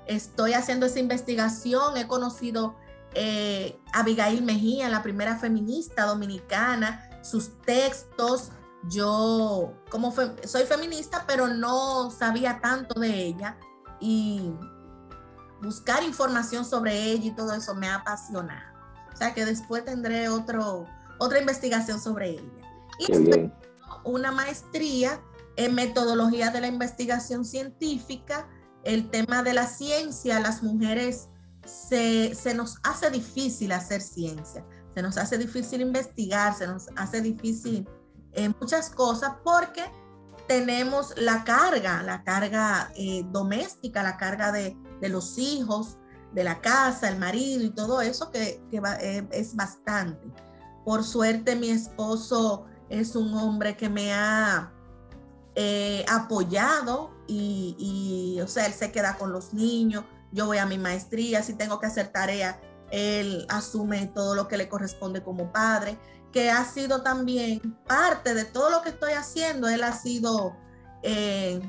[0.07, 2.75] estoy haciendo esa investigación, he conocido
[3.13, 8.51] eh, a Abigail Mejía, la primera feminista dominicana, sus textos,
[8.89, 10.13] yo como
[10.45, 13.57] soy feminista, pero no sabía tanto de ella
[13.99, 14.51] y
[15.61, 18.75] buscar información sobre ella y todo eso me ha apasionado.
[19.13, 20.85] O sea que después tendré otro,
[21.17, 22.51] otra investigación sobre ella.
[22.99, 23.51] Y
[24.05, 25.21] una maestría
[25.57, 28.47] en metodología de la investigación científica,
[28.83, 31.29] el tema de la ciencia, las mujeres
[31.65, 37.21] se, se nos hace difícil hacer ciencia, se nos hace difícil investigar, se nos hace
[37.21, 37.87] difícil
[38.33, 39.83] en muchas cosas porque
[40.47, 45.97] tenemos la carga, la carga eh, doméstica, la carga de, los hijos,
[46.33, 50.27] de la casa, el marido y todo eso que, eh, es bastante.
[50.83, 54.71] Por suerte mi esposo es un hombre que me ha
[55.55, 60.77] eh, apoyado y, o sea, él se queda con los niños, yo voy a mi
[60.77, 62.59] maestría, si tengo que hacer tarea,
[62.91, 65.97] él asume todo lo que le corresponde como padre
[66.35, 69.69] que ha sido también parte de todo lo que estoy haciendo.
[69.69, 70.57] Él ha sido,
[71.01, 71.61] eh,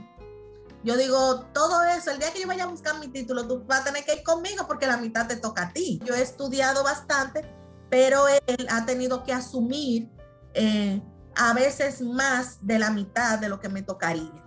[0.83, 3.83] yo digo, todo eso, el día que yo vaya a buscar mi título, tú vas
[3.83, 6.01] a tener que ir conmigo porque la mitad te toca a ti.
[6.05, 7.49] Yo he estudiado bastante,
[7.91, 10.11] pero él ha tenido que asumir
[10.57, 11.03] eh,
[11.37, 14.43] a veces más de la mitad de lo que me tocaría.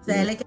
[0.00, 0.44] O sea, él es que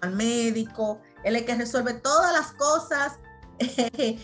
[0.00, 3.18] al médico, él es que resuelve todas las cosas
[3.58, 4.18] que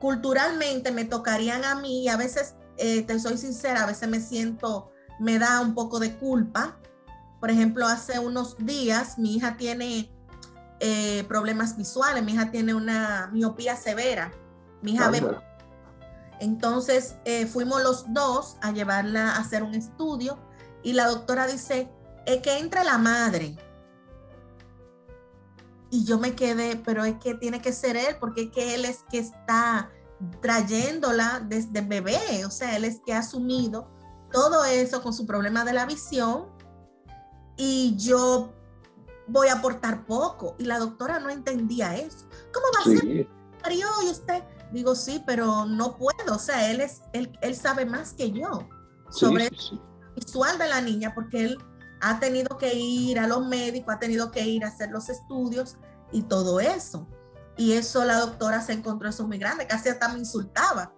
[0.00, 4.20] culturalmente me tocarían a mí y a veces eh, te soy sincera, a veces me
[4.20, 4.90] siento,
[5.20, 6.78] me da un poco de culpa.
[7.38, 10.12] Por ejemplo, hace unos días mi hija tiene
[10.80, 14.32] eh, problemas visuales, mi hija tiene una miopía severa,
[14.82, 15.22] mi hija ve...
[16.40, 20.38] Entonces eh, fuimos los dos a llevarla a hacer un estudio
[20.82, 21.90] y la doctora dice,
[22.26, 23.56] es que entre la madre.
[25.90, 28.84] Y yo me quedé, pero es que tiene que ser él, porque es que él
[28.84, 29.90] es que está
[30.40, 33.88] trayéndola desde bebé, o sea, él es que ha asumido
[34.32, 36.46] todo eso con su problema de la visión
[37.56, 38.52] y yo
[39.26, 40.56] voy a aportar poco.
[40.58, 42.26] Y la doctora no entendía eso.
[42.52, 43.28] ¿Cómo va a ser?
[43.72, 44.42] Y usted,
[44.72, 48.68] digo, sí, pero no puedo, o sea, él, es, él, él sabe más que yo
[49.10, 49.80] sobre el
[50.14, 51.58] visual de la niña porque él
[52.00, 55.76] ha tenido que ir a los médicos, ha tenido que ir a hacer los estudios
[56.12, 57.08] y todo eso.
[57.56, 60.92] Y eso la doctora se encontró eso muy grande, casi hasta me insultaba.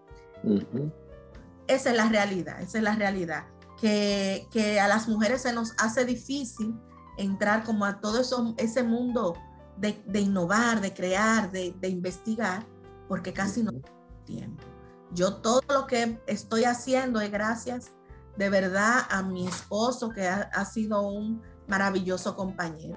[1.66, 3.46] Esa es la realidad, esa es la realidad.
[3.80, 6.74] Que, que, a las mujeres se nos hace difícil
[7.16, 9.34] entrar como a todo eso, ese mundo
[9.78, 12.66] de, de innovar, de crear, de, de, investigar,
[13.08, 14.64] porque casi no tengo tiempo.
[15.12, 17.92] Yo todo lo que estoy haciendo es gracias
[18.36, 22.96] de verdad a mi esposo, que ha, ha sido un maravilloso compañero.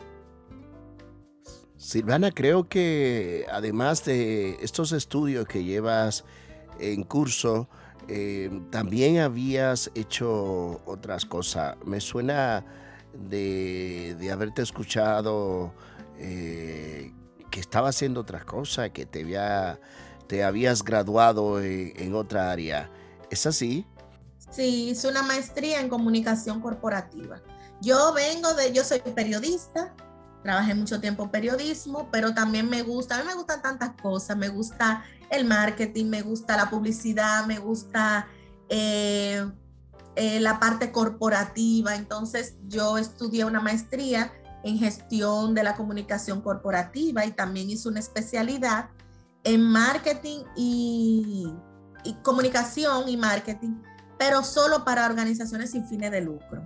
[1.78, 6.24] Silvana, creo que además de estos estudios que llevas
[6.80, 7.68] en curso,
[8.08, 11.78] eh, también habías hecho otras cosas.
[11.86, 12.66] Me suena
[13.14, 15.74] de, haberte escuchado
[16.22, 17.14] eh,
[17.50, 19.80] que estaba haciendo otras cosas, que te, había,
[20.28, 22.90] te habías graduado en, otra área.
[23.30, 23.86] ¿Es así?
[24.52, 27.42] Sí, hice una maestría en comunicación corporativa.
[27.82, 29.94] Yo vengo de, yo soy periodista,
[30.44, 34.36] Trabajé mucho tiempo en periodismo, pero también me gusta, a mí me gustan tantas cosas,
[34.36, 38.28] me gusta el marketing, me gusta la publicidad, me gusta
[38.68, 39.46] eh,
[40.16, 41.96] eh, la parte corporativa.
[41.96, 44.34] Entonces yo estudié una maestría
[44.64, 48.90] en gestión de la comunicación corporativa y también hice una especialidad
[49.44, 51.52] en marketing y,
[52.04, 53.82] y comunicación y marketing,
[54.20, 56.62] pero solo para organizaciones sin fines de lucro.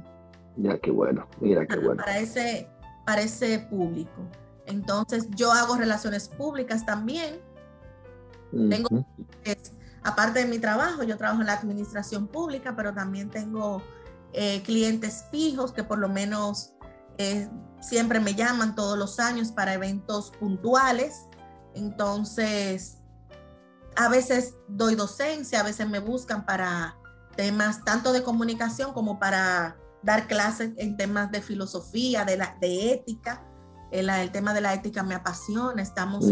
[0.57, 2.03] Ya, qué bueno, mira qué bueno.
[2.03, 2.69] Para ese,
[3.05, 4.29] para ese público.
[4.65, 7.39] Entonces, yo hago relaciones públicas también.
[8.69, 9.05] Tengo,
[10.03, 13.81] aparte de mi trabajo, yo trabajo en la administración pública, pero también tengo
[14.31, 16.74] eh, clientes fijos que por lo menos
[17.17, 17.49] eh,
[17.81, 21.27] siempre me llaman todos los años para eventos puntuales.
[21.73, 22.97] Entonces,
[23.95, 26.97] a veces doy docencia, a veces me buscan para
[27.35, 32.93] temas tanto de comunicación como para dar clases en temas de filosofía, de, la, de
[32.93, 33.43] ética.
[33.91, 35.81] El, el tema de la ética me apasiona.
[35.81, 36.25] Estamos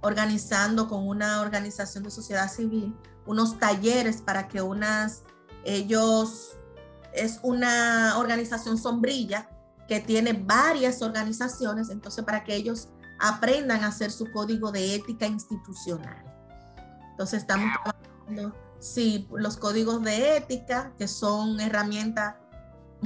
[0.00, 5.24] organizando con una organización de sociedad civil unos talleres para que unas,
[5.64, 6.56] ellos,
[7.12, 9.48] es una organización sombrilla
[9.88, 12.88] que tiene varias organizaciones, entonces para que ellos
[13.20, 16.24] aprendan a hacer su código de ética institucional.
[17.10, 22.34] Entonces estamos trabajando, sí, los códigos de ética, que son herramientas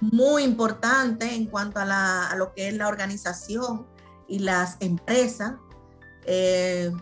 [0.00, 3.86] muy importante en cuanto a, lo que es la organización
[4.28, 5.54] y las empresas,
[6.26, 6.92] Eh,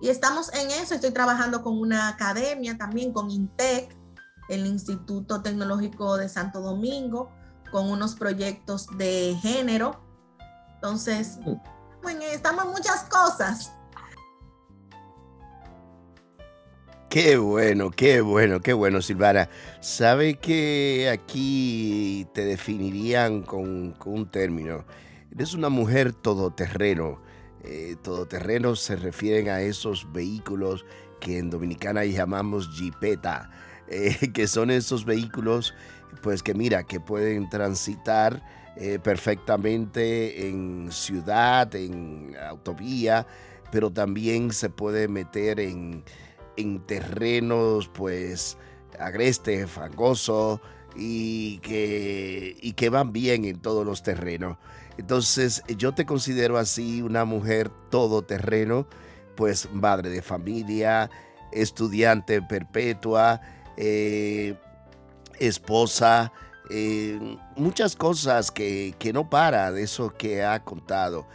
[0.00, 3.96] y estamos en eso, estoy trabajando con una academia también, con INTEC,
[4.48, 7.30] el Instituto Tecnológico de Santo Domingo,
[7.72, 10.00] con unos proyectos de género.
[10.74, 11.38] Entonces,
[12.02, 13.72] bueno, estamos en muchas cosas.
[17.12, 19.50] Qué bueno, qué bueno, qué bueno, Silvana.
[19.80, 24.86] ¿Sabe que aquí te definirían con, un término?
[25.30, 27.20] Eres una mujer todoterreno.
[27.64, 30.86] Eh, todoterreno se refieren a esos vehículos
[31.20, 33.50] que en Dominicana llamamos jipeta,
[33.88, 35.74] eh, que son esos vehículos,
[36.22, 38.42] pues que mira, que pueden transitar
[38.76, 43.26] eh, perfectamente en ciudad, en autovía,
[43.70, 46.04] pero también se puede meter en
[46.56, 48.56] en terrenos pues
[48.98, 50.60] agreste, fangoso
[50.94, 54.58] y que, y que van bien en todos los terrenos.
[54.98, 58.86] Entonces yo te considero así una mujer todoterreno,
[59.36, 61.10] pues madre de familia,
[61.50, 63.40] estudiante perpetua,
[63.76, 64.54] eh,
[65.46, 66.32] esposa,
[66.70, 71.26] eh, muchas cosas que, que, no para de eso que ha contado.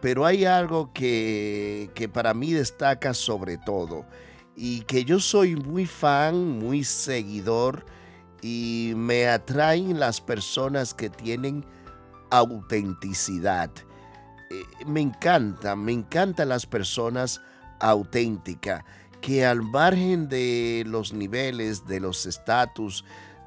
[0.00, 4.04] Pero hay algo que, que para mí destaca sobre todo
[4.54, 7.84] y que yo soy muy fan, muy seguidor
[8.42, 11.64] y me atraen las personas que tienen
[12.30, 13.70] autenticidad.
[14.50, 17.40] Eh, me encanta, me encantan las personas
[17.80, 18.84] auténticas
[19.24, 23.06] que al margen de los niveles, de los estatus,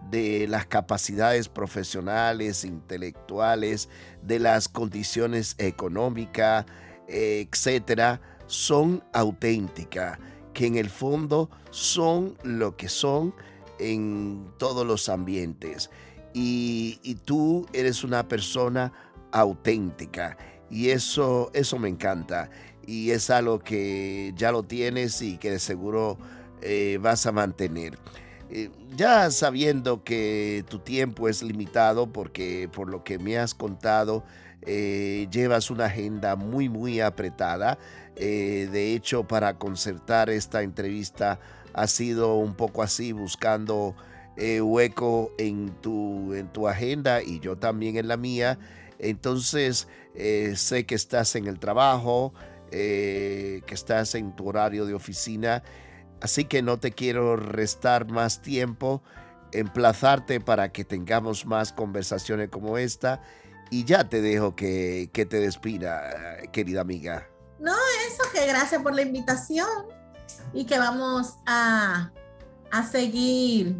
[0.09, 3.89] de las capacidades profesionales, intelectuales,
[4.21, 6.65] de las condiciones económicas,
[7.07, 10.17] etcétera, son auténticas
[10.53, 13.35] que en el fondo son lo que son
[13.79, 15.91] en todos los ambientes.
[16.33, 18.93] Y, tú eres una persona
[19.31, 20.37] auténtica
[20.69, 22.49] y eso, eso me encanta.
[22.85, 26.17] Y es algo que ya lo tienes y que de seguro
[26.61, 27.97] eh, vas a mantener.
[28.49, 34.23] Eh, ya sabiendo que tu tiempo es limitado porque por lo que me has contado,
[34.61, 37.77] eh, llevas una agenda muy, muy apretada.
[38.15, 41.39] Eh, de hecho, para concertar esta entrevista
[41.73, 43.95] ha sido un poco así, buscando
[44.61, 48.59] hueco en tu, en tu agenda y yo también en la mía.
[48.99, 49.87] Entonces,
[50.55, 52.33] sé que estás en el trabajo,
[52.69, 55.63] que estás en tu horario de oficina,
[56.21, 59.01] así que no te quiero restar más tiempo,
[59.51, 63.21] emplazarte para que tengamos más conversaciones como esta
[63.69, 67.27] y ya te dejo que, te despida, querida amiga.
[67.59, 67.73] No,
[68.07, 69.67] eso, que gracias por la invitación
[70.53, 72.11] y que vamos a,
[72.71, 73.75] a seguir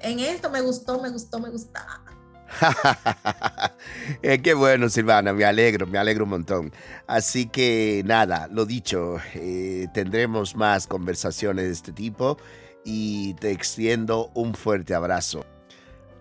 [0.00, 0.50] en esto.
[0.50, 2.07] Me gustó, me gustó, me gustaba.
[4.22, 6.72] eh, qué bueno, Silvana, me alegro, me alegro un montón.
[7.06, 12.38] Así que nada, lo dicho, eh, tendremos más conversaciones de este tipo
[12.84, 15.44] y te extiendo un fuerte abrazo.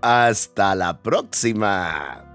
[0.02, 2.27] Hasta la próxima.